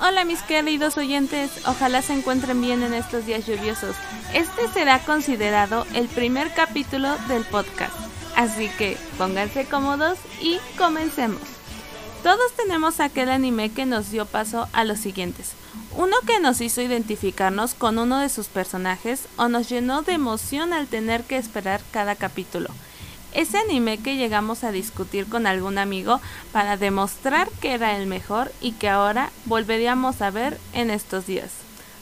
[0.00, 3.94] Hola mis queridos oyentes, ojalá se encuentren bien en estos días lluviosos.
[4.32, 7.94] Este será considerado el primer capítulo del podcast,
[8.34, 11.40] así que pónganse cómodos y comencemos.
[12.24, 15.52] Todos tenemos aquel anime que nos dio paso a los siguientes.
[15.96, 20.72] Uno que nos hizo identificarnos con uno de sus personajes o nos llenó de emoción
[20.72, 22.70] al tener que esperar cada capítulo
[23.34, 26.20] ese anime que llegamos a discutir con algún amigo
[26.52, 31.50] para demostrar que era el mejor y que ahora volveríamos a ver en estos días.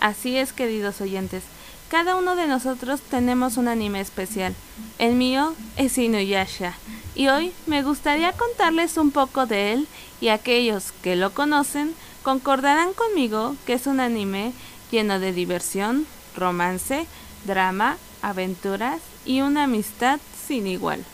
[0.00, 1.42] Así es, queridos oyentes,
[1.88, 4.54] cada uno de nosotros tenemos un anime especial.
[4.98, 6.74] El mío es Inuyasha
[7.14, 9.88] y hoy me gustaría contarles un poco de él
[10.20, 14.52] y aquellos que lo conocen concordarán conmigo que es un anime
[14.90, 16.06] lleno de diversión,
[16.36, 17.06] romance,
[17.44, 17.96] drama,
[18.28, 21.04] aventuras y una amistad sin igual.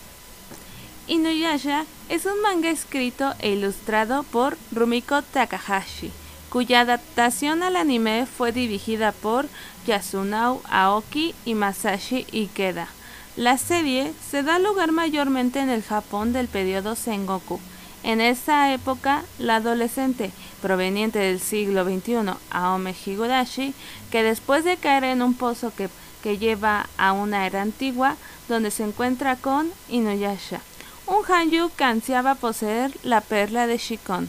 [1.06, 6.12] Inuyasha es un manga escrito e ilustrado por Rumiko Takahashi,
[6.50, 9.48] cuya adaptación al anime fue dirigida por
[9.86, 12.88] Yasunao Aoki y Masashi Ikeda.
[13.36, 17.60] La serie se da lugar mayormente en el Japón del periodo Sengoku.
[18.02, 20.30] En esa época, la adolescente
[20.62, 23.74] proveniente del siglo XXI, Aome Higurashi,
[24.10, 25.88] que después de caer en un pozo que,
[26.22, 28.16] que lleva a una era antigua,
[28.48, 30.60] donde se encuentra con Inuyasha,
[31.06, 34.28] un Hanyu que ansiaba poseer la perla de Shikon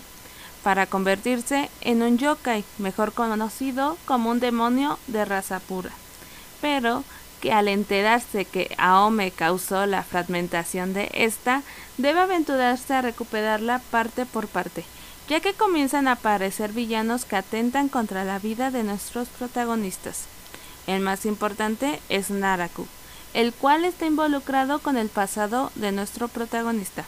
[0.63, 5.91] para convertirse en un yokai, mejor conocido como un demonio de raza pura.
[6.61, 7.03] Pero
[7.41, 11.63] que al enterarse que Aome causó la fragmentación de esta,
[11.97, 14.85] debe aventurarse a recuperarla parte por parte,
[15.27, 20.25] ya que comienzan a aparecer villanos que atentan contra la vida de nuestros protagonistas.
[20.87, 22.87] El más importante es Naraku,
[23.33, 27.05] el cual está involucrado con el pasado de nuestro protagonista.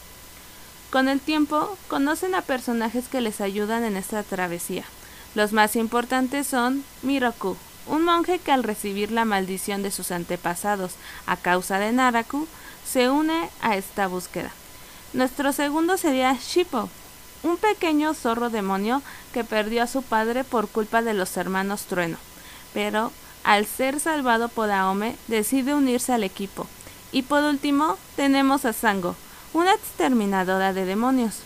[0.90, 4.84] Con el tiempo, conocen a personajes que les ayudan en esta travesía.
[5.34, 10.92] Los más importantes son Miroku, un monje que al recibir la maldición de sus antepasados
[11.26, 12.46] a causa de Naraku,
[12.86, 14.52] se une a esta búsqueda.
[15.12, 16.88] Nuestro segundo sería Shippo,
[17.42, 19.02] un pequeño zorro demonio
[19.32, 22.16] que perdió a su padre por culpa de los hermanos Trueno,
[22.72, 23.12] pero
[23.44, 26.66] al ser salvado por Aome, decide unirse al equipo.
[27.12, 29.14] Y por último, tenemos a Sango,
[29.52, 31.40] una exterminadora de demonios,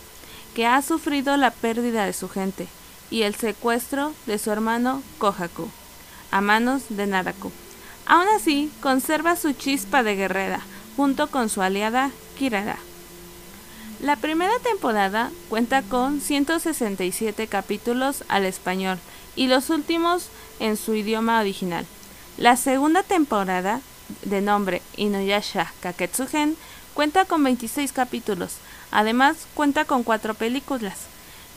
[0.55, 2.67] que ha sufrido la pérdida de su gente
[3.11, 5.69] y el secuestro de su hermano Kohaku,
[6.31, 7.51] a manos de Naraku.
[8.05, 10.61] Aún así, conserva su chispa de guerrera,
[10.95, 12.77] junto con su aliada Kirara.
[14.01, 18.97] La primera temporada cuenta con 167 capítulos al español
[19.35, 20.29] y los últimos
[20.61, 21.85] en su idioma original.
[22.37, 23.81] La segunda temporada,
[24.23, 26.55] de nombre Inuyasha Kaketsugen,
[26.93, 28.55] cuenta con 26 capítulos.
[28.89, 30.99] Además, cuenta con cuatro películas.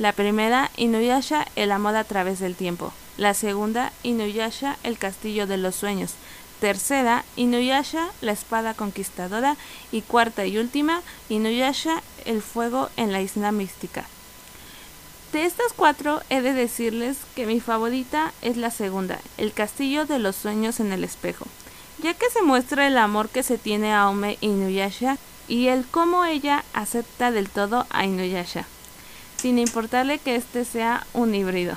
[0.00, 2.92] La primera, Inuyasha, El amor a través del tiempo.
[3.18, 6.14] La segunda, Inuyasha, El castillo de los sueños.
[6.62, 9.56] Tercera, Inuyasha, La espada conquistadora.
[9.90, 14.04] Y cuarta y última, Inuyasha, El fuego en la isla mística.
[15.32, 20.20] De estas cuatro he de decirles que mi favorita es la segunda, El castillo de
[20.20, 21.46] los sueños en el espejo,
[22.00, 25.18] ya que se muestra el amor que se tiene a Ome Inuyasha
[25.48, 28.66] y el cómo ella acepta del todo a Inuyasha,
[29.36, 31.76] sin importarle que este sea un híbrido.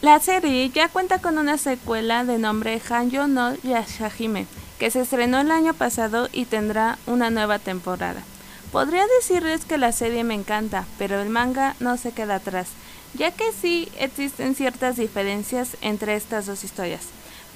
[0.00, 4.46] La serie ya cuenta con una secuela de nombre Hanyo no Yashahime,
[4.78, 8.22] que se estrenó el año pasado y tendrá una nueva temporada.
[8.70, 12.68] Podría decirles que la serie me encanta, pero el manga no se queda atrás,
[13.14, 17.02] ya que sí existen ciertas diferencias entre estas dos historias.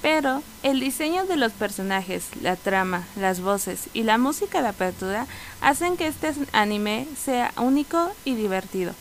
[0.01, 5.27] Pero el diseño de los personajes, la trama, las voces y la música de apertura
[5.61, 8.93] hacen que este anime sea único y divertido.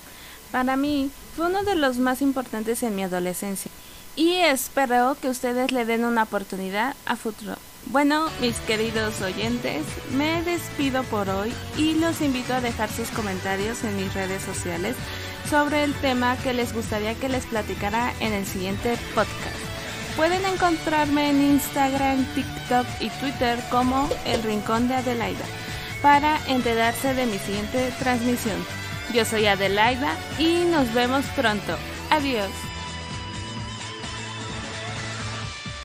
[0.53, 3.71] Para mí fue uno de los más importantes en mi adolescencia
[4.17, 7.57] y espero que ustedes le den una oportunidad a futuro.
[7.87, 13.83] Bueno, mis queridos oyentes, me despido por hoy y los invito a dejar sus comentarios
[13.85, 14.97] en mis redes sociales
[15.51, 19.57] sobre el tema que les gustaría que les platicara en el siguiente podcast.
[20.17, 25.45] Pueden encontrarme en Instagram, TikTok y Twitter como El Rincón de Adelaida
[26.03, 28.82] para enterarse de mi siguiente transmisión.
[29.13, 31.77] Yo soy Adelaida y nos vemos pronto.
[32.11, 32.51] Adiós.